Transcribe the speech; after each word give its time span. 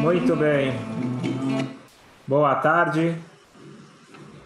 Muito 0.00 0.36
bem. 0.36 0.72
Boa 2.26 2.54
tarde. 2.54 3.16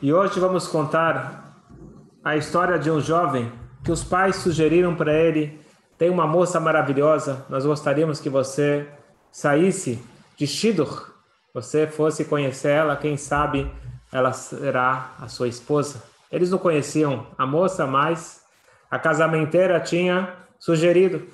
E 0.00 0.12
hoje 0.12 0.40
vamos 0.40 0.66
contar 0.66 1.60
a 2.24 2.36
história 2.36 2.78
de 2.78 2.90
um 2.90 3.00
jovem 3.00 3.52
que 3.84 3.92
os 3.92 4.02
pais 4.02 4.36
sugeriram 4.36 4.94
para 4.94 5.12
ele: 5.12 5.60
tem 5.98 6.08
uma 6.08 6.26
moça 6.26 6.58
maravilhosa, 6.58 7.44
nós 7.48 7.66
gostaríamos 7.66 8.18
que 8.18 8.30
você 8.30 8.88
saísse 9.30 10.02
de 10.36 10.46
Shidur, 10.46 11.12
você 11.52 11.86
fosse 11.86 12.24
conhecer 12.24 12.70
ela, 12.70 12.96
quem 12.96 13.16
sabe 13.16 13.70
ela 14.10 14.32
será 14.32 15.12
a 15.20 15.28
sua 15.28 15.48
esposa. 15.48 16.02
Eles 16.30 16.50
não 16.50 16.58
conheciam 16.58 17.26
a 17.36 17.46
moça, 17.46 17.86
mas 17.86 18.42
a 18.90 18.98
casamenteira 18.98 19.78
tinha 19.78 20.34
sugerido. 20.58 21.26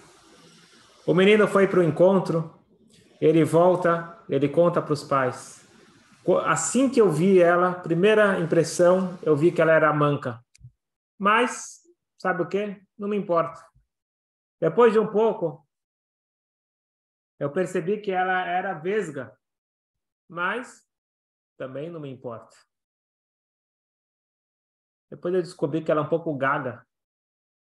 O 1.06 1.14
menino 1.14 1.46
foi 1.46 1.66
para 1.66 1.80
o 1.80 1.84
encontro, 1.84 2.57
ele 3.20 3.44
volta, 3.44 4.18
ele 4.28 4.48
conta 4.48 4.80
para 4.80 4.92
os 4.92 5.04
pais. 5.04 5.66
Assim 6.44 6.90
que 6.90 7.00
eu 7.00 7.10
vi 7.10 7.40
ela, 7.40 7.74
primeira 7.74 8.38
impressão, 8.38 9.18
eu 9.22 9.36
vi 9.36 9.50
que 9.50 9.60
ela 9.60 9.72
era 9.72 9.92
manca. 9.92 10.44
Mas, 11.18 11.80
sabe 12.18 12.42
o 12.42 12.48
que? 12.48 12.80
Não 12.96 13.08
me 13.08 13.16
importa. 13.16 13.66
Depois 14.60 14.92
de 14.92 14.98
um 14.98 15.06
pouco, 15.06 15.66
eu 17.38 17.50
percebi 17.50 18.00
que 18.00 18.10
ela 18.10 18.44
era 18.44 18.74
vesga. 18.74 19.36
Mas 20.28 20.86
também 21.56 21.90
não 21.90 22.00
me 22.00 22.10
importa. 22.10 22.54
Depois 25.10 25.34
eu 25.34 25.42
descobri 25.42 25.82
que 25.82 25.90
ela 25.90 26.02
é 26.02 26.04
um 26.04 26.08
pouco 26.08 26.36
gaga. 26.36 26.86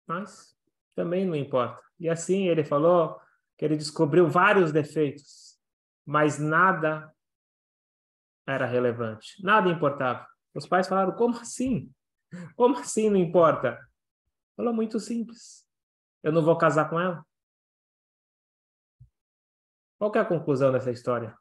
Mas 0.06 0.56
também 0.96 1.26
não 1.26 1.36
importa. 1.36 1.82
E 2.00 2.08
assim 2.08 2.48
ele 2.48 2.64
falou 2.64 3.20
ele 3.64 3.78
descobriu 3.78 4.28
vários 4.28 4.74
defeitos, 4.74 5.58
mas 6.06 6.38
nada 6.38 7.16
era 8.46 8.66
relevante, 8.66 9.42
nada 9.42 9.70
importava. 9.70 10.28
Os 10.54 10.68
pais 10.68 10.86
falaram: 10.86 11.16
como 11.16 11.38
assim? 11.38 11.90
Como 12.58 12.78
assim 12.78 13.10
não 13.10 13.16
importa? 13.16 13.80
Falou 14.58 14.74
muito 14.74 15.00
simples. 15.00 15.66
Eu 16.22 16.34
não 16.34 16.44
vou 16.44 16.58
casar 16.58 16.90
com 16.90 17.00
ela. 17.00 17.26
Qual 19.98 20.12
é 20.14 20.20
a 20.20 20.26
conclusão 20.26 20.72
dessa 20.72 20.92
história? 20.92 21.38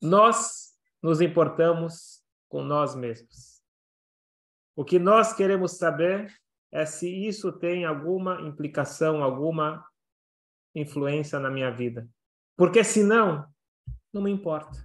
Nós 0.00 0.78
nos 1.02 1.20
importamos 1.20 2.24
com 2.48 2.62
nós 2.62 2.94
mesmos. 2.94 3.60
O 4.76 4.84
que 4.84 4.98
nós 4.98 5.32
queremos 5.32 5.76
saber 5.76 6.32
é 6.70 6.86
se 6.86 7.08
isso 7.26 7.50
tem 7.50 7.84
alguma 7.84 8.40
implicação, 8.42 9.24
alguma 9.24 9.84
influência 10.74 11.38
na 11.38 11.50
minha 11.50 11.70
vida. 11.70 12.08
Porque 12.56 12.84
senão, 12.84 13.46
não 14.12 14.22
me 14.22 14.30
importa. 14.30 14.78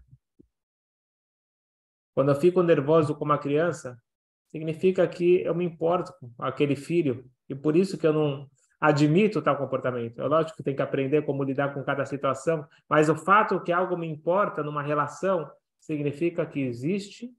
Quando 2.14 2.32
eu 2.32 2.36
fico 2.36 2.64
nervoso 2.64 3.14
com 3.16 3.26
uma 3.26 3.38
criança, 3.38 4.02
significa 4.48 5.08
que 5.08 5.42
eu 5.42 5.54
me 5.54 5.66
importo 5.66 6.14
com 6.20 6.32
aquele 6.44 6.76
filho 6.76 7.30
e 7.50 7.54
por 7.54 7.76
isso 7.76 7.98
que 7.98 8.08
eu 8.08 8.14
não 8.14 8.50
admito 8.80 9.42
tal 9.42 9.58
comportamento. 9.58 10.22
É 10.22 10.26
lógico 10.26 10.58
que 10.58 10.64
tem 10.64 10.76
que 10.76 10.82
aprender 10.82 11.26
como 11.26 11.44
lidar 11.44 11.74
com 11.74 11.84
cada 11.84 12.06
situação, 12.06 12.66
mas 12.90 13.10
o 13.10 13.16
fato 13.16 13.62
que 13.62 13.72
algo 13.72 13.98
me 13.98 14.08
importa 14.08 14.64
numa 14.64 14.82
relação 14.82 15.50
significa 15.80 16.46
que 16.46 16.62
existe 16.62 17.30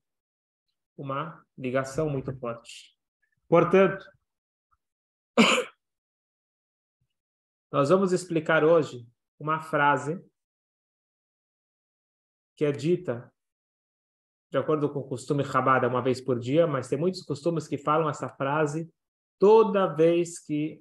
uma 0.96 1.42
ligação 1.56 2.08
muito 2.08 2.34
forte. 2.38 2.96
Portanto, 3.48 4.04
nós 7.70 7.88
vamos 7.88 8.12
explicar 8.12 8.64
hoje 8.64 9.06
uma 9.38 9.60
frase 9.60 10.24
que 12.56 12.64
é 12.64 12.72
dita 12.72 13.30
de 14.50 14.58
acordo 14.58 14.88
com 14.90 15.00
o 15.00 15.08
costume 15.08 15.42
rabada 15.42 15.88
uma 15.88 16.00
vez 16.00 16.20
por 16.20 16.38
dia, 16.38 16.66
mas 16.66 16.88
tem 16.88 16.98
muitos 16.98 17.22
costumes 17.22 17.66
que 17.66 17.76
falam 17.76 18.08
essa 18.08 18.28
frase 18.28 18.90
toda 19.38 19.94
vez 19.94 20.38
que 20.38 20.80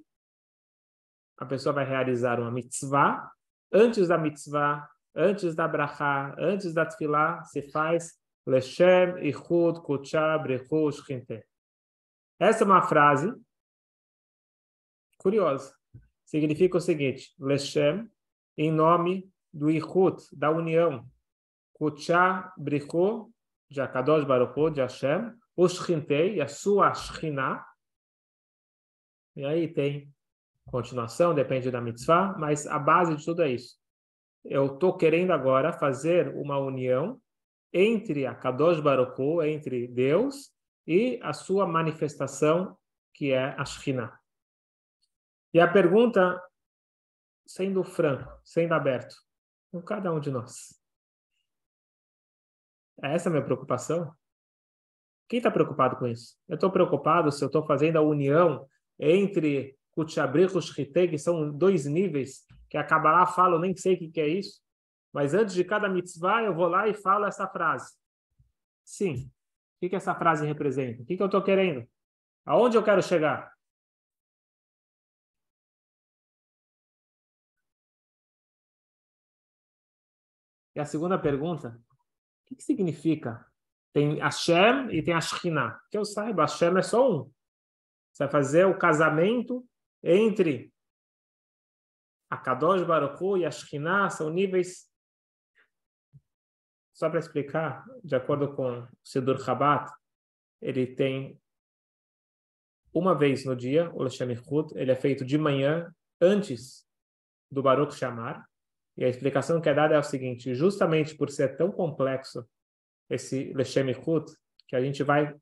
a 1.38 1.44
pessoa 1.44 1.74
vai 1.74 1.84
realizar 1.84 2.40
uma 2.40 2.50
mitzvah. 2.50 3.30
Antes 3.72 4.08
da 4.08 4.16
mitzvah, 4.16 4.88
antes 5.14 5.54
da 5.54 5.68
brachá, 5.68 6.34
antes 6.38 6.72
da 6.72 6.86
tefilá, 6.86 7.42
se 7.44 7.62
faz 7.70 8.18
Leshem, 8.46 9.18
Ichud, 9.26 9.80
Kuchá, 9.80 10.38
Brechu, 10.38 10.90
Shkinte. 10.92 11.44
Essa 12.38 12.62
é 12.62 12.66
uma 12.66 12.82
frase 12.82 13.34
curiosa. 15.18 15.74
Significa 16.26 16.76
o 16.76 16.80
seguinte: 16.80 17.34
Leshem, 17.38 18.10
em 18.58 18.70
nome 18.70 19.30
do 19.52 19.70
Ichud, 19.70 20.16
da 20.32 20.50
união. 20.50 21.08
Kuchá, 21.72 22.52
Brechu, 22.56 23.30
de 23.70 23.80
Akadosh 23.80 24.24
Baruch 24.24 24.74
de 24.74 24.80
Hashem, 24.80 25.32
o 25.54 25.68
Shkinte, 25.68 26.40
a 26.40 26.48
sua 26.48 26.92
Shkina. 26.94 27.64
E 29.36 29.44
aí 29.44 29.68
tem 29.68 30.12
continuação, 30.64 31.34
depende 31.34 31.70
da 31.70 31.80
mitzvah, 31.80 32.36
mas 32.38 32.66
a 32.66 32.78
base 32.78 33.14
de 33.14 33.24
tudo 33.24 33.42
é 33.42 33.50
isso. 33.50 33.76
Eu 34.44 34.74
estou 34.74 34.96
querendo 34.96 35.32
agora 35.32 35.72
fazer 35.72 36.34
uma 36.34 36.58
união 36.58 37.20
entre 37.72 38.26
a 38.26 38.34
Kadosh 38.34 38.80
Baruch 38.80 39.20
entre 39.46 39.86
Deus 39.86 40.50
e 40.86 41.20
a 41.22 41.32
sua 41.32 41.66
manifestação, 41.66 42.76
que 43.12 43.32
é 43.32 43.54
a. 43.58 43.64
E 45.56 45.58
a 45.58 45.66
pergunta, 45.66 46.38
sendo 47.46 47.82
franco, 47.82 48.30
sendo 48.44 48.74
aberto, 48.74 49.16
com 49.72 49.80
cada 49.80 50.12
um 50.12 50.20
de 50.20 50.30
nós. 50.30 50.78
É 53.02 53.14
essa 53.14 53.30
a 53.30 53.32
minha 53.32 53.42
preocupação? 53.42 54.14
Quem 55.26 55.38
está 55.38 55.50
preocupado 55.50 55.96
com 55.96 56.06
isso? 56.06 56.36
Eu 56.46 56.56
estou 56.56 56.70
preocupado 56.70 57.32
se 57.32 57.42
eu 57.42 57.46
estou 57.46 57.64
fazendo 57.64 57.96
a 57.96 58.02
união 58.02 58.68
entre 58.98 59.74
Kutchabrich 59.92 60.54
e 60.54 60.60
Shchite, 60.60 61.08
que 61.08 61.16
são 61.16 61.50
dois 61.50 61.86
níveis 61.86 62.44
que 62.68 62.76
a 62.76 62.86
eu 63.50 63.58
nem 63.58 63.74
sei 63.74 63.94
o 63.94 63.98
que, 63.98 64.10
que 64.10 64.20
é 64.20 64.28
isso. 64.28 64.60
Mas 65.10 65.32
antes 65.32 65.54
de 65.54 65.64
cada 65.64 65.88
mitzvah, 65.88 66.42
eu 66.42 66.54
vou 66.54 66.68
lá 66.68 66.86
e 66.86 66.92
falo 66.92 67.24
essa 67.24 67.48
frase. 67.48 67.96
Sim. 68.84 69.24
O 69.24 69.80
que, 69.80 69.88
que 69.88 69.96
essa 69.96 70.14
frase 70.14 70.46
representa? 70.46 71.00
O 71.00 71.06
que, 71.06 71.16
que 71.16 71.22
eu 71.22 71.24
estou 71.24 71.42
querendo? 71.42 71.88
Aonde 72.44 72.76
eu 72.76 72.84
quero 72.84 73.02
chegar? 73.02 73.55
E 80.76 80.80
a 80.80 80.84
segunda 80.84 81.18
pergunta, 81.18 81.80
o 81.80 82.48
que, 82.48 82.56
que 82.56 82.62
significa? 82.62 83.50
Tem 83.94 84.18
Hashem 84.18 84.90
e 84.90 85.02
tem 85.02 85.14
a 85.14 85.20
Shekhinah. 85.22 85.80
Que 85.90 85.96
eu 85.96 86.04
saiba, 86.04 86.42
Hashem 86.42 86.76
é 86.76 86.82
só 86.82 87.10
um. 87.10 87.32
Você 88.12 88.24
vai 88.24 88.28
fazer 88.30 88.66
o 88.66 88.78
casamento 88.78 89.66
entre 90.02 90.70
a 92.28 92.36
Kadosh 92.36 92.84
Baruch 92.84 93.22
Hu 93.22 93.38
e 93.38 93.46
a 93.46 93.50
Shekhinah, 93.50 94.10
são 94.10 94.28
níveis 94.28 94.86
só 96.92 97.08
para 97.08 97.20
explicar, 97.20 97.84
de 98.02 98.14
acordo 98.14 98.54
com 98.54 98.80
o 98.80 98.88
Sidur 99.02 99.38
Rabat, 99.40 99.90
ele 100.62 100.86
tem 100.86 101.40
uma 102.92 103.14
vez 103.14 103.44
no 103.44 103.54
dia, 103.54 103.90
o 103.94 104.02
Lashem 104.02 104.28
ele 104.74 104.90
é 104.90 104.96
feito 104.96 105.24
de 105.24 105.36
manhã, 105.36 105.94
antes 106.20 106.86
do 107.50 107.62
Baruch 107.62 107.94
chamar. 107.94 108.46
E 108.96 109.04
a 109.04 109.08
explicação 109.08 109.60
que 109.60 109.68
é 109.68 109.74
dada 109.74 109.94
é 109.94 109.98
o 109.98 110.02
seguinte: 110.02 110.54
justamente 110.54 111.14
por 111.14 111.30
ser 111.30 111.56
tão 111.56 111.70
complexo 111.70 112.46
esse 113.10 113.52
Lashem 113.54 113.86
que 114.66 114.74
a 114.74 114.80
gente 114.80 115.02
vai 115.02 115.34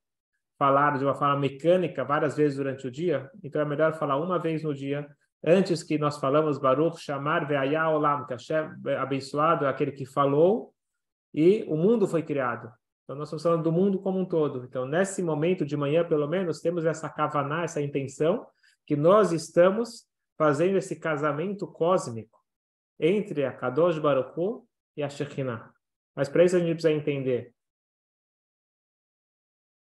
falar 0.59 0.99
de 0.99 1.05
uma 1.05 1.15
forma 1.15 1.39
mecânica 1.39 2.05
várias 2.05 2.37
vezes 2.37 2.57
durante 2.57 2.87
o 2.87 2.91
dia, 2.91 3.31
então 3.43 3.61
é 3.61 3.65
melhor 3.65 3.95
falar 3.95 4.17
uma 4.17 4.39
vez 4.39 4.63
no 4.63 4.75
dia, 4.75 5.07
antes 5.43 5.83
que 5.83 5.99
nós 5.99 6.19
falamos 6.19 6.59
Baruch 6.59 7.01
chamar 7.01 7.47
Ve'ayah 7.47 7.91
Olam, 7.91 8.27
que 8.27 8.35
Hashem 8.35 8.71
abençoado 8.99 9.65
é 9.65 9.69
aquele 9.69 9.93
que 9.93 10.07
falou 10.07 10.73
e 11.33 11.65
o 11.69 11.77
mundo 11.77 12.07
foi 12.07 12.23
criado. 12.23 12.71
Então, 13.03 13.17
nós 13.17 13.29
estamos 13.29 13.43
falando 13.43 13.63
do 13.63 13.73
mundo 13.73 13.99
como 13.99 14.19
um 14.19 14.25
todo. 14.25 14.65
Então, 14.65 14.87
nesse 14.87 15.23
momento 15.23 15.67
de 15.67 15.77
manhã, 15.77 16.03
pelo 16.03 16.27
menos, 16.27 16.61
temos 16.61 16.87
essa 16.87 17.07
kavaná, 17.07 17.65
essa 17.65 17.83
intenção, 17.83 18.47
que 18.87 18.97
nós 18.97 19.31
estamos 19.31 20.07
fazendo 20.39 20.79
esse 20.79 20.97
casamento 20.97 21.67
cósmico 21.67 22.44
entre 22.99 23.45
a 23.45 23.53
Kadosh 23.53 23.99
Baruch 23.99 24.39
Hu 24.39 24.67
e 24.97 25.03
a 25.03 25.09
Shekhinah. 25.09 25.73
Mas 26.15 26.29
para 26.29 26.45
isso 26.45 26.57
a 26.57 26.61
gente 26.61 26.73
precisa 26.73 26.93
entender 26.93 27.53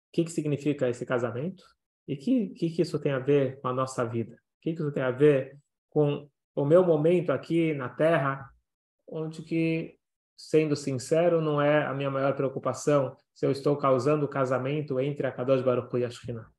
o 0.08 0.12
que, 0.12 0.24
que 0.24 0.30
significa 0.30 0.88
esse 0.88 1.04
casamento 1.04 1.62
e 2.08 2.14
o 2.14 2.18
que, 2.18 2.48
que, 2.50 2.70
que 2.70 2.82
isso 2.82 2.98
tem 2.98 3.12
a 3.12 3.18
ver 3.18 3.60
com 3.60 3.68
a 3.68 3.72
nossa 3.72 4.04
vida. 4.04 4.34
O 4.34 4.60
que, 4.62 4.74
que 4.74 4.80
isso 4.80 4.92
tem 4.92 5.02
a 5.02 5.10
ver 5.10 5.58
com 5.90 6.28
o 6.54 6.64
meu 6.64 6.84
momento 6.84 7.30
aqui 7.30 7.74
na 7.74 7.88
Terra, 7.88 8.50
onde 9.06 9.42
que 9.42 9.98
sendo 10.36 10.76
sincero, 10.76 11.40
não 11.40 11.60
é 11.60 11.86
a 11.86 11.94
minha 11.94 12.10
maior 12.10 12.34
preocupação 12.34 13.16
se 13.34 13.46
eu 13.46 13.50
estou 13.50 13.76
causando 13.76 14.26
o 14.26 14.28
casamento 14.28 15.00
entre 15.00 15.26
a 15.26 15.32
Kadosh 15.32 15.62
Baruch 15.62 15.96
e 15.96 16.04
a 16.04 16.10
Shekhinah. 16.10 16.50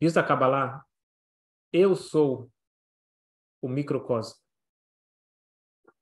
Diz 0.00 0.16
a 0.16 0.22
Kabbalah, 0.22 0.84
eu 1.72 1.96
sou 1.96 2.50
o 3.60 3.68
microcosmo. 3.68 4.40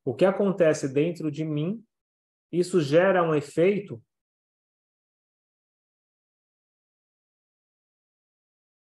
O 0.05 0.15
que 0.15 0.25
acontece 0.25 0.93
dentro 0.93 1.31
de 1.31 1.45
mim, 1.45 1.85
isso 2.53 2.81
gera 2.81 3.23
um 3.23 3.35
efeito 3.35 4.03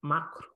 macro. 0.01 0.55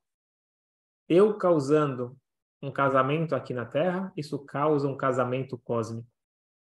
Eu 1.08 1.38
causando 1.38 2.18
um 2.62 2.72
casamento 2.72 3.36
aqui 3.36 3.54
na 3.54 3.66
Terra, 3.66 4.12
isso 4.18 4.44
causa 4.44 4.88
um 4.88 4.98
casamento 4.98 5.58
cósmico. 5.60 6.08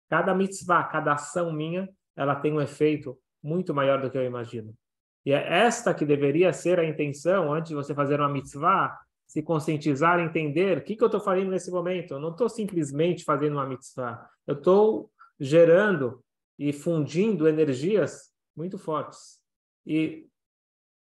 Cada 0.07 0.35
mitzvah, 0.35 0.83
cada 0.83 1.13
ação 1.13 1.51
minha, 1.51 1.89
ela 2.15 2.35
tem 2.35 2.53
um 2.53 2.61
efeito 2.61 3.19
muito 3.41 3.73
maior 3.73 4.01
do 4.01 4.11
que 4.11 4.17
eu 4.17 4.25
imagino. 4.25 4.77
E 5.25 5.31
é 5.31 5.59
esta 5.59 5.93
que 5.93 6.05
deveria 6.05 6.53
ser 6.53 6.79
a 6.79 6.85
intenção 6.85 7.53
antes 7.53 7.69
de 7.69 7.75
você 7.75 7.93
fazer 7.93 8.19
uma 8.19 8.29
mitzvah, 8.29 8.97
se 9.27 9.43
conscientizar, 9.43 10.19
entender 10.19 10.77
o 10.77 10.83
que, 10.83 10.95
que 10.95 11.03
eu 11.03 11.07
estou 11.07 11.21
fazendo 11.21 11.51
nesse 11.51 11.69
momento. 11.69 12.15
Eu 12.15 12.19
não 12.19 12.31
estou 12.31 12.49
simplesmente 12.49 13.23
fazendo 13.23 13.53
uma 13.53 13.67
mitzvah. 13.67 14.27
Eu 14.47 14.55
estou 14.55 15.11
gerando 15.39 16.23
e 16.57 16.73
fundindo 16.73 17.47
energias 17.47 18.33
muito 18.55 18.77
fortes. 18.77 19.39
E 19.85 20.27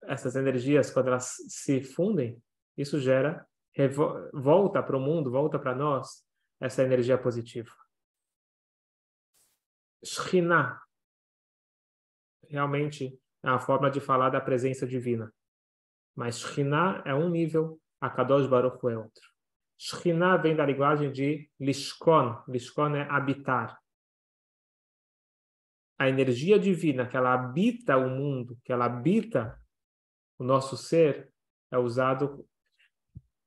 essas 0.03 0.35
energias, 0.35 0.91
quando 0.91 1.07
elas 1.07 1.35
se 1.47 1.81
fundem, 1.81 2.41
isso 2.77 2.99
gera, 2.99 3.47
volta 4.33 4.83
para 4.83 4.97
o 4.97 4.99
mundo, 4.99 5.31
volta 5.31 5.57
para 5.57 5.75
nós, 5.75 6.23
essa 6.59 6.83
energia 6.83 7.17
positiva. 7.17 7.71
Shekhinah 10.03 10.81
realmente 12.47 13.19
é 13.43 13.49
uma 13.49 13.59
forma 13.59 13.89
de 13.89 13.99
falar 13.99 14.29
da 14.29 14.41
presença 14.41 14.85
divina. 14.85 15.33
Mas 16.15 16.39
Shekhinah 16.39 17.03
é 17.05 17.13
um 17.13 17.29
nível, 17.29 17.79
a 18.01 18.09
Kadosh 18.09 18.47
Baruch 18.47 18.85
é 18.87 18.97
outro. 18.97 19.29
Shekhinah 19.77 20.37
vem 20.37 20.55
da 20.55 20.65
linguagem 20.65 21.11
de 21.11 21.49
Lishkon. 21.59 22.43
Lishkon 22.47 22.95
é 22.95 23.07
habitar. 23.09 23.79
A 25.97 26.09
energia 26.09 26.59
divina 26.59 27.07
que 27.07 27.15
ela 27.15 27.33
habita 27.33 27.97
o 27.97 28.09
mundo, 28.09 28.57
que 28.63 28.71
ela 28.71 28.85
habita 28.85 29.59
o 30.37 30.43
nosso 30.43 30.75
ser, 30.75 31.31
é 31.71 31.77
usado 31.77 32.45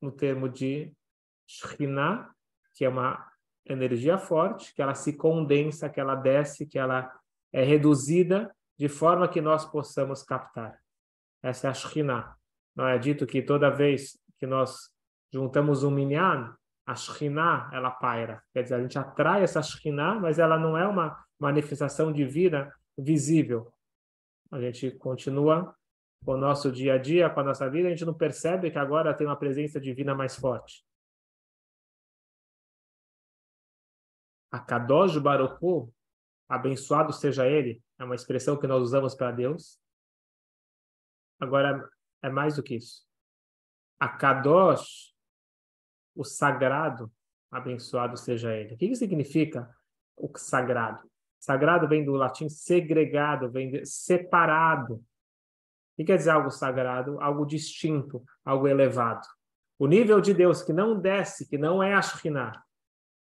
no 0.00 0.10
termo 0.10 0.48
de 0.48 0.94
Shekhinah, 1.46 2.30
que 2.74 2.84
é 2.84 2.88
uma 2.88 3.30
energia 3.66 4.18
forte, 4.18 4.74
que 4.74 4.82
ela 4.82 4.94
se 4.94 5.16
condensa, 5.16 5.88
que 5.88 6.00
ela 6.00 6.14
desce, 6.14 6.66
que 6.66 6.78
ela 6.78 7.12
é 7.52 7.62
reduzida 7.62 8.54
de 8.82 8.88
forma 8.88 9.28
que 9.28 9.40
nós 9.40 9.64
possamos 9.64 10.24
captar. 10.24 10.76
Essa 11.40 11.68
é 11.68 11.70
a 11.70 11.72
Shekhinah. 11.72 12.36
Não 12.74 12.84
é 12.84 12.98
dito 12.98 13.24
que 13.28 13.40
toda 13.40 13.70
vez 13.70 14.18
que 14.36 14.44
nós 14.44 14.90
juntamos 15.32 15.84
um 15.84 15.90
minyan, 15.92 16.52
a 16.84 16.96
Shekhinah, 16.96 17.70
ela 17.72 17.92
paira. 17.92 18.42
Quer 18.52 18.64
dizer, 18.64 18.74
a 18.74 18.82
gente 18.82 18.98
atrai 18.98 19.44
essa 19.44 19.62
Shekhinah, 19.62 20.18
mas 20.18 20.40
ela 20.40 20.58
não 20.58 20.76
é 20.76 20.84
uma 20.84 21.16
manifestação 21.38 22.12
divina 22.12 22.74
visível. 22.98 23.72
A 24.50 24.60
gente 24.60 24.90
continua 24.90 25.72
com 26.24 26.32
o 26.32 26.36
nosso 26.36 26.72
dia 26.72 26.94
a 26.94 26.98
dia, 26.98 27.30
com 27.30 27.38
a 27.38 27.44
nossa 27.44 27.70
vida, 27.70 27.86
a 27.86 27.90
gente 27.92 28.04
não 28.04 28.14
percebe 28.14 28.68
que 28.68 28.78
agora 28.78 29.14
tem 29.14 29.28
uma 29.28 29.38
presença 29.38 29.80
divina 29.80 30.12
mais 30.12 30.34
forte. 30.34 30.84
A 34.50 34.58
Kadosh 34.58 35.18
Baruch 35.18 35.56
Hu, 35.64 35.94
abençoado 36.52 37.14
seja 37.14 37.46
ele, 37.46 37.82
é 37.98 38.04
uma 38.04 38.14
expressão 38.14 38.58
que 38.58 38.66
nós 38.66 38.82
usamos 38.82 39.14
para 39.14 39.32
Deus. 39.32 39.80
Agora, 41.40 41.88
é 42.22 42.28
mais 42.28 42.56
do 42.56 42.62
que 42.62 42.76
isso. 42.76 43.06
A 43.98 44.08
Kadosh, 44.08 45.14
o 46.14 46.24
sagrado, 46.24 47.10
abençoado 47.50 48.18
seja 48.18 48.54
ele. 48.54 48.74
O 48.74 48.76
que, 48.76 48.86
que 48.86 48.96
significa 48.96 49.74
o 50.14 50.30
sagrado? 50.36 51.10
Sagrado 51.40 51.88
vem 51.88 52.04
do 52.04 52.12
latim 52.12 52.50
segregado, 52.50 53.50
vem 53.50 53.70
de 53.70 53.86
separado. 53.86 54.96
O 54.96 55.04
que 55.96 56.04
quer 56.04 56.18
dizer 56.18 56.30
algo 56.30 56.50
sagrado? 56.50 57.18
Algo 57.18 57.46
distinto, 57.46 58.22
algo 58.44 58.68
elevado. 58.68 59.26
O 59.78 59.86
nível 59.86 60.20
de 60.20 60.34
Deus 60.34 60.62
que 60.62 60.72
não 60.72 61.00
desce, 61.00 61.48
que 61.48 61.56
não 61.56 61.82
é 61.82 61.94
a 61.94 62.02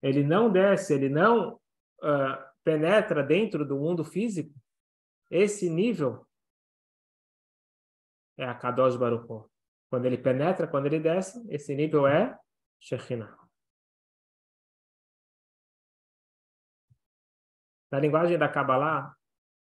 ele 0.02 0.24
não 0.24 0.52
desce, 0.52 0.96
ele 0.96 1.08
não 1.08 1.54
uh, 2.02 2.51
penetra 2.64 3.24
dentro 3.24 3.66
do 3.66 3.78
mundo 3.78 4.04
físico, 4.04 4.54
esse 5.30 5.70
nível 5.70 6.28
é 8.38 8.46
a 8.46 8.56
Kadosh 8.56 8.98
Baruch 8.98 9.50
Quando 9.90 10.06
ele 10.06 10.18
penetra, 10.18 10.68
quando 10.68 10.88
ele 10.88 11.00
desce, 11.00 11.46
esse 11.50 11.76
nível 11.76 12.08
é 12.08 12.38
Shekhinah. 12.80 13.38
Na 17.92 18.00
linguagem 18.00 18.38
da 18.38 18.48
Kabbalah, 18.48 19.14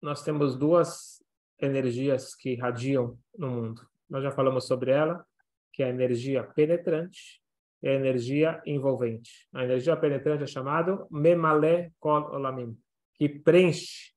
nós 0.03 0.23
temos 0.23 0.57
duas 0.57 1.25
energias 1.59 2.35
que 2.35 2.51
irradiam 2.51 3.19
no 3.37 3.51
mundo. 3.51 3.89
Nós 4.09 4.23
já 4.23 4.31
falamos 4.31 4.67
sobre 4.67 4.91
ela, 4.91 5.27
que 5.73 5.83
é 5.83 5.87
a 5.87 5.91
energia 5.91 6.45
penetrante 6.45 7.40
e 7.83 7.89
a 7.89 7.95
energia 7.95 8.61
envolvente. 8.67 9.49
A 9.53 9.65
energia 9.65 9.97
penetrante 9.97 10.45
é 10.45 10.47
chamada 10.47 11.07
Memale 11.11 11.93
Kol 11.99 12.35
Olamim, 12.35 12.77
que 13.15 13.29
preenche 13.29 14.13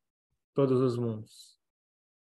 todos 0.54 0.82
os 0.82 0.98
mundos. 0.98 1.58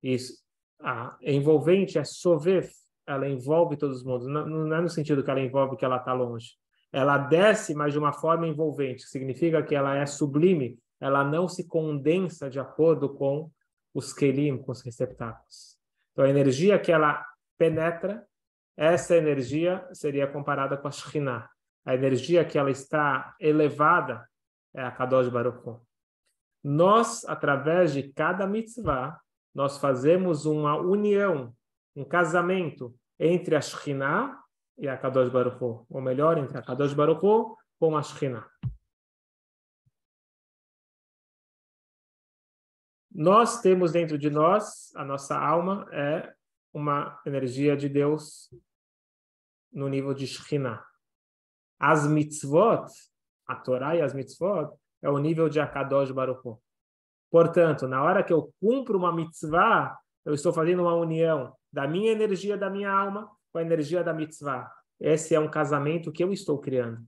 Isso, 0.02 0.34
a 0.80 1.16
envolvente 1.22 1.98
é 1.98 2.04
sover, 2.04 2.68
ela 3.06 3.28
envolve 3.28 3.76
todos 3.76 3.98
os 3.98 4.04
mundos. 4.04 4.26
Não, 4.26 4.46
não 4.46 4.76
é 4.76 4.80
no 4.80 4.88
sentido 4.88 5.22
que 5.22 5.30
ela 5.30 5.40
envolve 5.40 5.76
que 5.76 5.84
ela 5.84 5.96
está 5.96 6.12
longe. 6.12 6.54
Ela 6.92 7.18
desce, 7.18 7.74
mas 7.74 7.92
de 7.92 7.98
uma 7.98 8.12
forma 8.12 8.46
envolvente, 8.46 9.02
significa 9.02 9.62
que 9.62 9.74
ela 9.74 9.96
é 9.96 10.06
sublime, 10.06 10.78
ela 11.00 11.24
não 11.24 11.48
se 11.48 11.66
condensa 11.66 12.50
de 12.50 12.58
acordo 12.58 13.14
com 13.14 13.50
os 13.94 14.12
kelim, 14.12 14.58
com 14.58 14.72
os 14.72 14.82
receptáculos. 14.82 15.78
Então, 16.12 16.24
a 16.24 16.30
energia 16.30 16.78
que 16.78 16.92
ela 16.92 17.24
penetra, 17.56 18.24
essa 18.80 19.14
energia 19.16 19.86
seria 19.92 20.26
comparada 20.26 20.76
com 20.76 20.88
a 20.88 20.90
Shekhinah. 20.90 21.48
A 21.84 21.94
energia 21.94 22.44
que 22.44 22.58
ela 22.58 22.70
está 22.70 23.34
elevada 23.38 24.26
é 24.74 24.82
a 24.82 24.90
Kadosh 24.90 25.28
Baruch 25.28 25.80
nós, 26.62 27.24
através 27.24 27.92
de 27.92 28.12
cada 28.12 28.46
mitzvah, 28.46 29.18
nós 29.54 29.78
fazemos 29.78 30.44
uma 30.44 30.76
união, 30.76 31.54
um 31.96 32.04
casamento 32.04 32.94
entre 33.18 33.56
a 33.56 33.60
Shekhinah 33.60 34.38
e 34.78 34.86
a 34.86 34.96
Kadosh 34.96 35.30
Baruch 35.30 35.84
ou 35.88 36.00
melhor, 36.00 36.38
entre 36.38 36.56
a 36.56 36.62
Kadosh 36.62 36.92
Baruch 36.92 37.56
com 37.78 37.96
a 37.96 38.02
Shekhinah. 38.02 38.48
Nós 43.12 43.60
temos 43.60 43.92
dentro 43.92 44.16
de 44.16 44.30
nós, 44.30 44.94
a 44.94 45.04
nossa 45.04 45.38
alma 45.38 45.86
é 45.92 46.32
uma 46.72 47.20
energia 47.26 47.76
de 47.76 47.88
Deus 47.88 48.48
no 49.72 49.88
nível 49.88 50.14
de 50.14 50.26
Shekhinah. 50.26 50.82
As 51.78 52.06
mitzvot, 52.06 52.86
a 53.46 53.56
Torá 53.56 53.96
e 53.96 54.02
as 54.02 54.12
mitzvot, 54.12 54.70
é 55.02 55.08
o 55.08 55.18
nível 55.18 55.48
de 55.48 55.60
Akadosh 55.60 56.10
Baruch 56.10 56.42
Portanto, 57.30 57.86
na 57.86 58.02
hora 58.02 58.24
que 58.24 58.32
eu 58.32 58.52
cumpro 58.60 58.98
uma 58.98 59.14
mitzvah, 59.14 59.96
eu 60.24 60.34
estou 60.34 60.52
fazendo 60.52 60.82
uma 60.82 60.94
união 60.94 61.54
da 61.72 61.86
minha 61.86 62.10
energia 62.10 62.56
da 62.56 62.68
minha 62.68 62.90
alma 62.90 63.30
com 63.52 63.58
a 63.58 63.62
energia 63.62 64.02
da 64.02 64.12
mitzvah. 64.12 64.70
Esse 64.98 65.34
é 65.34 65.40
um 65.40 65.50
casamento 65.50 66.12
que 66.12 66.22
eu 66.22 66.32
estou 66.32 66.58
criando. 66.58 67.02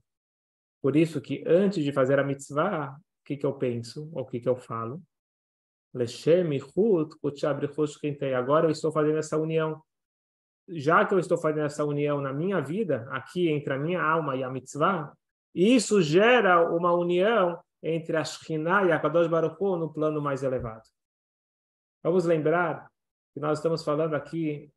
Por 0.81 0.95
isso 0.95 1.21
que 1.21 1.43
antes 1.45 1.83
de 1.83 1.91
fazer 1.91 2.19
a 2.19 2.23
mitzvah, 2.23 2.97
o 2.97 3.25
que, 3.25 3.37
que 3.37 3.45
eu 3.45 3.53
penso, 3.53 4.09
ou 4.13 4.23
o 4.23 4.25
que, 4.25 4.39
que 4.39 4.49
eu 4.49 4.55
falo? 4.55 5.01
Agora 8.35 8.65
eu 8.65 8.71
estou 8.71 8.91
fazendo 8.91 9.17
essa 9.17 9.37
união. 9.37 9.81
Já 10.67 11.05
que 11.05 11.13
eu 11.13 11.19
estou 11.19 11.37
fazendo 11.37 11.65
essa 11.65 11.83
união 11.83 12.21
na 12.21 12.31
minha 12.31 12.61
vida, 12.61 13.07
aqui 13.11 13.49
entre 13.49 13.73
a 13.73 13.77
minha 13.77 14.01
alma 14.01 14.35
e 14.35 14.43
a 14.43 14.49
mitzvah, 14.49 15.13
isso 15.53 16.01
gera 16.01 16.69
uma 16.71 16.93
união 16.93 17.61
entre 17.81 18.15
a 18.15 18.23
Shekhinah 18.23 18.85
e 18.85 18.91
a 18.91 18.99
Kadosh 18.99 19.27
Baruch 19.27 19.57
Hu 19.59 19.77
no 19.77 19.93
plano 19.93 20.21
mais 20.21 20.41
elevado. 20.41 20.83
Vamos 22.01 22.25
lembrar 22.25 22.89
que 23.33 23.39
nós 23.39 23.59
estamos 23.59 23.83
falando 23.83 24.13
aqui 24.13 24.71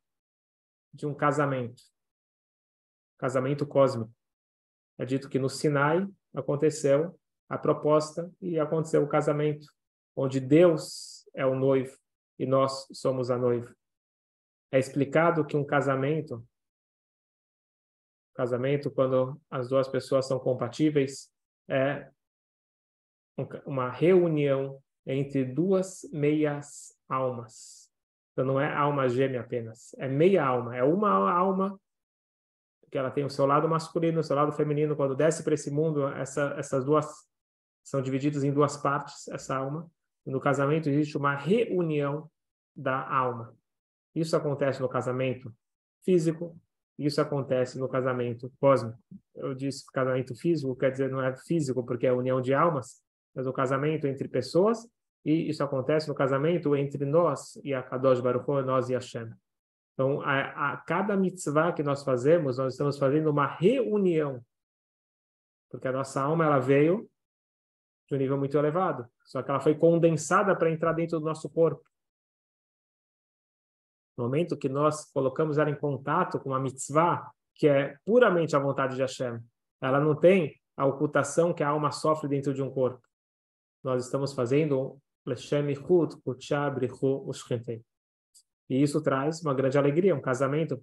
de 0.93 1.05
um 1.05 1.13
casamento, 1.13 1.81
casamento 3.17 3.65
cósmico. 3.65 4.11
É 4.97 5.05
dito 5.05 5.29
que 5.29 5.39
no 5.39 5.49
Sinai 5.49 6.07
aconteceu 6.33 7.17
a 7.49 7.57
proposta 7.57 8.29
e 8.41 8.59
aconteceu 8.59 9.03
o 9.03 9.07
casamento, 9.07 9.67
onde 10.15 10.39
Deus 10.39 11.27
é 11.33 11.45
o 11.45 11.55
noivo 11.55 11.97
e 12.37 12.45
nós 12.45 12.87
somos 12.91 13.31
a 13.31 13.37
noiva. 13.37 13.73
É 14.71 14.79
explicado 14.79 15.45
que 15.45 15.55
um 15.55 15.65
casamento, 15.65 16.45
casamento 18.33 18.91
quando 18.91 19.39
as 19.49 19.69
duas 19.69 19.87
pessoas 19.87 20.27
são 20.27 20.39
compatíveis, 20.39 21.31
é 21.69 22.09
uma 23.65 23.89
reunião 23.89 24.81
entre 25.05 25.45
duas 25.45 26.01
meias 26.11 26.97
almas. 27.07 27.89
Então 28.33 28.45
não 28.45 28.59
é 28.59 28.71
alma 28.71 29.07
gêmea 29.07 29.41
apenas, 29.41 29.95
é 29.97 30.07
meia 30.07 30.45
alma, 30.45 30.75
é 30.75 30.83
uma 30.83 31.09
alma 31.09 31.79
que 32.91 32.97
ela 32.97 33.11
tem 33.11 33.25
o 33.25 33.29
seu 33.29 33.45
lado 33.45 33.67
masculino, 33.67 34.19
o 34.19 34.23
seu 34.23 34.35
lado 34.35 34.51
feminino. 34.51 34.95
Quando 34.95 35.15
desce 35.15 35.43
para 35.43 35.53
esse 35.53 35.69
mundo, 35.69 36.07
essa, 36.07 36.55
essas 36.57 36.85
duas 36.85 37.27
são 37.83 38.01
divididas 38.01 38.43
em 38.43 38.51
duas 38.51 38.77
partes, 38.77 39.27
essa 39.29 39.57
alma. 39.57 39.89
No 40.25 40.39
casamento 40.39 40.89
existe 40.89 41.17
uma 41.17 41.35
reunião 41.35 42.29
da 42.75 43.07
alma. 43.09 43.55
Isso 44.19 44.35
acontece 44.35 44.81
no 44.81 44.89
casamento 44.89 45.53
físico, 46.03 46.59
isso 46.97 47.21
acontece 47.21 47.77
no 47.77 47.87
casamento 47.87 48.51
cósmico. 48.59 48.97
Eu 49.35 49.53
disse 49.53 49.85
casamento 49.93 50.35
físico, 50.35 50.75
quer 50.75 50.89
dizer, 50.89 51.11
não 51.11 51.21
é 51.21 51.35
físico 51.35 51.85
porque 51.85 52.07
é 52.07 52.11
união 52.11 52.41
de 52.41 52.51
almas, 52.51 52.99
mas 53.35 53.45
o 53.45 53.53
casamento 53.53 54.07
entre 54.07 54.27
pessoas, 54.27 54.89
e 55.23 55.49
isso 55.49 55.63
acontece 55.63 56.07
no 56.07 56.15
casamento 56.15 56.75
entre 56.75 57.05
nós 57.05 57.59
e 57.63 57.75
a 57.75 57.83
Kadosh 57.83 58.19
Baruch 58.19 58.49
Hu, 58.49 58.61
nós 58.63 58.89
e 58.89 58.93
Hashem. 58.93 59.31
Então, 59.93 60.21
a, 60.21 60.73
a 60.73 60.77
cada 60.77 61.15
mitzvah 61.15 61.71
que 61.71 61.83
nós 61.83 62.03
fazemos, 62.03 62.57
nós 62.57 62.73
estamos 62.73 62.97
fazendo 62.97 63.29
uma 63.29 63.45
reunião, 63.45 64.43
porque 65.69 65.87
a 65.87 65.91
nossa 65.91 66.21
alma 66.21 66.45
ela 66.45 66.59
veio 66.59 67.07
de 68.07 68.15
um 68.15 68.17
nível 68.17 68.37
muito 68.37 68.57
elevado, 68.57 69.07
só 69.25 69.43
que 69.43 69.51
ela 69.51 69.59
foi 69.59 69.75
condensada 69.75 70.55
para 70.55 70.71
entrar 70.71 70.93
dentro 70.93 71.19
do 71.19 71.25
nosso 71.25 71.47
corpo. 71.49 71.83
No 74.17 74.23
momento 74.23 74.57
que 74.57 74.67
nós 74.67 75.05
colocamos 75.11 75.57
ela 75.57 75.69
em 75.69 75.75
contato 75.75 76.39
com 76.39 76.49
uma 76.49 76.59
mitzvah, 76.59 77.29
que 77.55 77.67
é 77.67 77.97
puramente 78.05 78.55
a 78.55 78.59
vontade 78.59 78.95
de 78.95 79.01
Hashem, 79.01 79.39
ela 79.81 79.99
não 79.99 80.15
tem 80.15 80.55
a 80.75 80.85
ocultação 80.85 81.53
que 81.53 81.63
a 81.63 81.69
alma 81.69 81.91
sofre 81.91 82.27
dentro 82.27 82.53
de 82.53 82.61
um 82.61 82.69
corpo. 82.69 83.01
Nós 83.83 84.05
estamos 84.05 84.33
fazendo 84.33 84.99
e 88.69 88.81
isso 88.81 89.01
traz 89.01 89.41
uma 89.41 89.53
grande 89.53 89.77
alegria, 89.77 90.15
um 90.15 90.21
casamento 90.21 90.81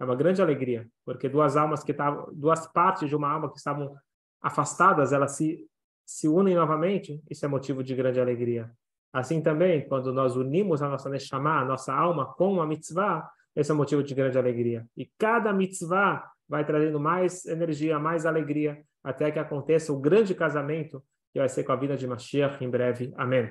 é 0.00 0.04
uma 0.04 0.16
grande 0.16 0.40
alegria, 0.40 0.88
porque 1.04 1.28
duas 1.28 1.56
almas 1.56 1.84
que 1.84 1.92
estavam, 1.92 2.32
duas 2.32 2.66
partes 2.72 3.08
de 3.08 3.14
uma 3.14 3.30
alma 3.30 3.50
que 3.50 3.58
estavam 3.58 3.94
afastadas, 4.40 5.12
elas 5.12 5.32
se 5.32 5.68
se 6.04 6.28
unem 6.28 6.54
novamente, 6.54 7.22
isso 7.30 7.44
é 7.44 7.48
motivo 7.48 7.82
de 7.82 7.94
grande 7.94 8.20
alegria. 8.20 8.70
Assim 9.12 9.42
também, 9.42 9.86
quando 9.86 10.12
nós 10.12 10.36
unimos 10.36 10.82
a 10.82 10.88
nossa 10.88 11.10
Neshama, 11.10 11.60
a 11.60 11.64
nossa 11.64 11.92
alma, 11.92 12.32
com 12.34 12.62
a 12.62 12.66
mitzvah, 12.66 13.28
esse 13.54 13.70
é 13.70 13.74
um 13.74 13.76
motivo 13.76 14.02
de 14.02 14.14
grande 14.14 14.38
alegria. 14.38 14.86
E 14.96 15.10
cada 15.18 15.52
mitzvah 15.52 16.24
vai 16.48 16.64
trazendo 16.64 16.98
mais 16.98 17.44
energia, 17.44 17.98
mais 17.98 18.24
alegria, 18.24 18.82
até 19.04 19.30
que 19.30 19.38
aconteça 19.38 19.92
o 19.92 20.00
grande 20.00 20.34
casamento, 20.34 21.02
que 21.32 21.38
vai 21.38 21.48
ser 21.48 21.64
com 21.64 21.72
a 21.72 21.76
vida 21.76 21.96
de 21.96 22.06
Mashiach 22.06 22.62
em 22.64 22.70
breve. 22.70 23.12
Amém. 23.16 23.50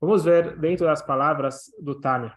Vamos 0.00 0.24
ver 0.24 0.56
dentro 0.58 0.86
das 0.86 1.02
palavras 1.02 1.64
do 1.80 1.98
Tânia. 1.98 2.36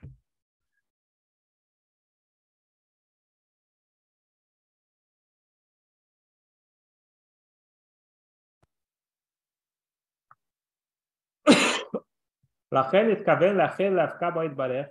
לכן 12.72 13.10
התכוון 13.12 13.56
לאחל 13.56 13.88
להפקה 13.88 14.30
בו 14.30 14.42
יתברך 14.42 14.86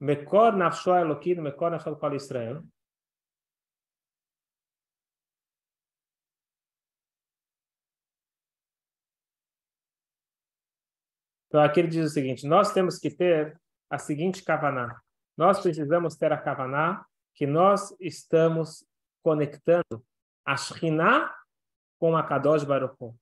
מקור 0.00 0.50
נפשו 0.50 0.94
האלוקי 0.94 1.34
ומקור 1.38 1.68
נפשו 1.68 2.00
כל 2.00 2.12
ישראל 2.16 2.58
Então 11.54 11.62
aqui 11.62 11.78
ele 11.78 11.88
diz 11.88 12.04
o 12.04 12.12
seguinte: 12.12 12.48
nós 12.48 12.72
temos 12.72 12.98
que 12.98 13.08
ter 13.08 13.56
a 13.88 13.96
seguinte 13.96 14.42
kavaná. 14.42 15.00
Nós 15.36 15.60
precisamos 15.60 16.16
ter 16.16 16.32
a 16.32 16.36
kavaná 16.36 17.06
que 17.32 17.46
nós 17.46 17.94
estamos 18.00 18.84
conectando 19.22 20.04
a 20.44 20.56
Shekhinah 20.56 21.32
com 21.96 22.16
a 22.16 22.26
Kadosh 22.26 22.64
Baruch 22.64 22.96
Hu. 23.00 23.16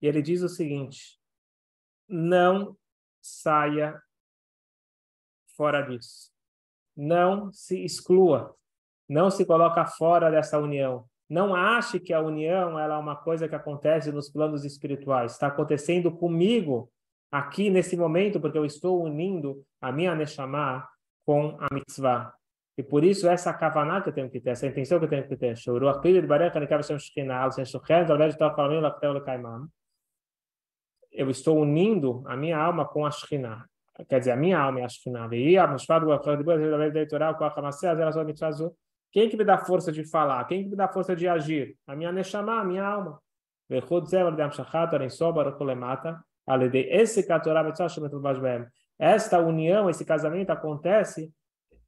E 0.00 0.06
ele 0.06 0.22
diz 0.22 0.42
o 0.42 0.48
seguinte: 0.48 1.18
não 2.08 2.76
saia 3.27 4.01
fora 5.55 5.81
disso. 5.81 6.31
Não 6.95 7.51
se 7.51 7.83
exclua. 7.83 8.55
Não 9.07 9.29
se 9.29 9.45
coloca 9.45 9.85
fora 9.85 10.29
dessa 10.29 10.59
união. 10.59 11.05
Não 11.29 11.53
ache 11.53 11.99
que 11.99 12.13
a 12.13 12.21
união 12.21 12.79
ela 12.79 12.95
é 12.95 12.97
uma 12.97 13.15
coisa 13.15 13.47
que 13.47 13.55
acontece 13.55 14.11
nos 14.11 14.29
planos 14.29 14.63
espirituais. 14.63 15.33
Está 15.33 15.47
acontecendo 15.47 16.11
comigo 16.11 16.91
aqui 17.31 17.69
nesse 17.69 17.97
momento, 17.97 18.39
porque 18.39 18.57
eu 18.57 18.65
estou 18.65 19.03
unindo 19.03 19.63
a 19.81 19.91
minha 19.91 20.15
Neshama 20.15 20.87
com 21.25 21.57
a 21.59 21.73
mitzvah. 21.73 22.33
E 22.77 22.83
por 22.83 23.03
isso 23.03 23.27
essa 23.27 23.53
kavaná 23.53 24.01
que 24.01 24.09
eu 24.09 24.13
tenho 24.13 24.29
que 24.29 24.39
ter, 24.39 24.51
essa 24.51 24.67
intenção 24.67 24.99
que 24.99 25.05
eu 25.05 25.09
tenho 25.09 25.27
que 25.27 25.35
ter 25.35 25.57
eu 31.17 31.29
estou 31.31 31.59
unindo 31.59 32.23
a 32.27 32.37
minha 32.37 32.57
alma 32.57 32.85
com 32.87 33.03
a 33.03 33.09
Shekhinah. 33.09 33.65
Quer 34.07 34.19
dizer, 34.19 34.31
a 34.31 34.35
minha 34.35 34.59
alma 34.59 34.81
é 34.81 34.83
a 34.85 34.89
Shekhinah. 34.89 35.27
Quem 39.11 39.29
que 39.29 39.35
me 39.35 39.43
dá 39.43 39.57
força 39.57 39.91
de 39.91 40.03
falar? 40.07 40.45
Quem 40.45 40.63
que 40.63 40.69
me 40.69 40.75
dá 40.75 40.87
força 40.87 41.15
de 41.15 41.27
agir? 41.27 41.75
A 41.87 41.95
minha 41.95 42.11
Neshama, 42.11 42.59
a 42.59 42.63
minha 42.63 42.85
alma. 42.85 43.19
Esta 48.99 49.39
união, 49.39 49.89
esse 49.89 50.05
casamento 50.05 50.49
acontece 50.51 51.33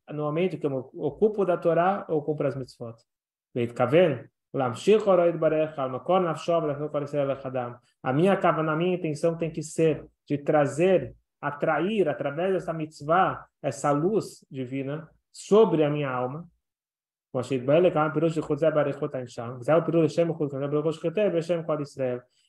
no 0.09 0.24
momento 0.24 0.57
que 0.57 0.65
eu 0.65 0.89
ocupo 0.95 1.45
da 1.45 1.55
Torá 1.55 2.03
ou 2.09 2.24
cumpro 2.24 2.48
as 2.48 2.55
mitzvot. 2.55 2.95
Tá 3.75 3.86
vendo? 3.86 4.27
A 4.51 4.73
minha 8.13 8.33
a 8.33 8.75
minha 8.75 8.95
intenção 8.95 9.37
tem 9.37 9.51
que 9.51 9.61
ser 9.61 10.03
de 10.27 10.39
trazer, 10.39 11.13
atrair 11.39 12.09
através 12.09 12.53
dessa 12.53 12.73
mitzvah 12.73 13.45
essa 13.61 13.91
luz 13.91 14.43
divina 14.49 15.07
sobre 15.31 15.83
a 15.83 15.89
minha 15.89 16.09
alma. 16.09 16.49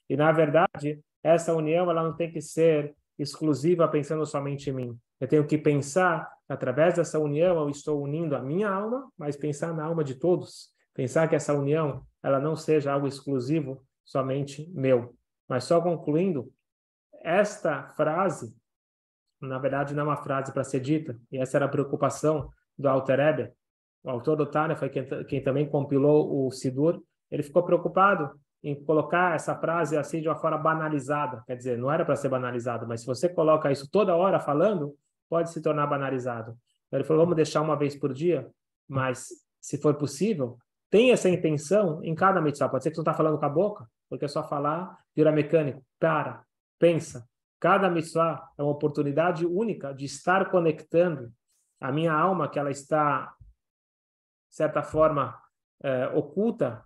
E 0.08 0.16
na 0.16 0.32
verdade, 0.32 0.98
essa 1.22 1.54
união 1.54 1.90
ela 1.90 2.02
não 2.02 2.16
tem 2.16 2.32
que 2.32 2.40
ser 2.40 2.94
exclusiva 3.18 3.86
pensando 3.86 4.24
somente 4.24 4.70
em 4.70 4.72
mim. 4.72 4.98
Eu 5.20 5.28
tenho 5.28 5.46
que 5.46 5.58
pensar, 5.58 6.26
através 6.48 6.94
dessa 6.94 7.18
união, 7.18 7.60
eu 7.60 7.68
estou 7.68 8.02
unindo 8.02 8.34
a 8.34 8.40
minha 8.40 8.70
alma, 8.70 9.06
mas 9.18 9.36
pensar 9.36 9.74
na 9.74 9.84
alma 9.84 10.02
de 10.02 10.14
todos 10.14 10.70
pensar 11.00 11.26
que 11.28 11.34
essa 11.34 11.54
união 11.54 12.04
ela 12.22 12.38
não 12.38 12.54
seja 12.54 12.92
algo 12.92 13.06
exclusivo 13.06 13.82
somente 14.04 14.70
meu. 14.74 15.16
Mas 15.48 15.64
só 15.64 15.80
concluindo, 15.80 16.52
esta 17.22 17.84
frase, 17.84 18.54
na 19.40 19.58
verdade, 19.58 19.94
não 19.94 20.02
é 20.02 20.06
uma 20.08 20.22
frase 20.22 20.52
para 20.52 20.62
ser 20.62 20.80
dita, 20.80 21.18
e 21.32 21.38
essa 21.38 21.56
era 21.56 21.64
a 21.64 21.70
preocupação 21.70 22.50
do 22.76 22.86
Alter 22.86 23.18
Eber. 23.18 23.54
O 24.04 24.10
autor 24.10 24.36
do 24.36 24.44
Tânia 24.44 24.76
foi 24.76 24.90
quem, 24.90 25.06
quem 25.24 25.42
também 25.42 25.66
compilou 25.66 26.46
o 26.46 26.50
Sidur. 26.50 27.02
Ele 27.30 27.42
ficou 27.42 27.62
preocupado 27.62 28.38
em 28.62 28.74
colocar 28.84 29.34
essa 29.34 29.56
frase 29.56 29.96
assim 29.96 30.20
de 30.20 30.28
uma 30.28 30.36
forma 30.36 30.58
banalizada. 30.58 31.42
Quer 31.46 31.56
dizer, 31.56 31.78
não 31.78 31.90
era 31.90 32.04
para 32.04 32.14
ser 32.14 32.28
banalizado, 32.28 32.86
mas 32.86 33.00
se 33.00 33.06
você 33.06 33.26
coloca 33.26 33.72
isso 33.72 33.88
toda 33.90 34.14
hora 34.14 34.38
falando, 34.38 34.94
pode 35.30 35.50
se 35.50 35.62
tornar 35.62 35.86
banalizado. 35.86 36.58
Ele 36.92 37.04
falou, 37.04 37.22
vamos 37.22 37.36
deixar 37.36 37.62
uma 37.62 37.74
vez 37.74 37.96
por 37.96 38.12
dia, 38.12 38.50
mas 38.86 39.28
se 39.62 39.78
for 39.78 39.94
possível, 39.94 40.58
tem 40.90 41.12
essa 41.12 41.28
intenção 41.28 42.02
em 42.02 42.14
cada 42.14 42.40
mitzvah. 42.40 42.68
Pode 42.68 42.82
ser 42.82 42.90
que 42.90 42.96
você 42.96 43.00
não 43.00 43.10
está 43.10 43.14
falando 43.14 43.38
com 43.38 43.46
a 43.46 43.48
boca, 43.48 43.88
porque 44.08 44.24
é 44.24 44.28
só 44.28 44.46
falar, 44.46 44.98
vira 45.14 45.30
mecânico. 45.30 45.82
Para, 45.98 46.44
pensa. 46.78 47.28
Cada 47.60 47.88
mitzvah 47.88 48.50
é 48.58 48.62
uma 48.62 48.72
oportunidade 48.72 49.46
única 49.46 49.94
de 49.94 50.04
estar 50.04 50.50
conectando 50.50 51.32
a 51.80 51.92
minha 51.92 52.12
alma, 52.12 52.48
que 52.48 52.58
ela 52.58 52.70
está, 52.70 53.34
de 54.48 54.56
certa 54.56 54.82
forma, 54.82 55.40
é, 55.82 56.08
oculta 56.08 56.84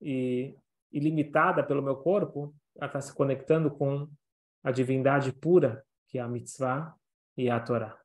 e, 0.00 0.54
e 0.92 0.98
limitada 0.98 1.62
pelo 1.62 1.82
meu 1.82 1.96
corpo, 1.96 2.54
ela 2.76 2.86
está 2.86 3.00
se 3.00 3.14
conectando 3.14 3.70
com 3.70 4.08
a 4.62 4.70
divindade 4.70 5.32
pura, 5.32 5.84
que 6.08 6.18
é 6.18 6.22
a 6.22 6.28
mitzvah 6.28 6.94
e 7.36 7.48
a 7.48 7.60
Torá. 7.60 7.98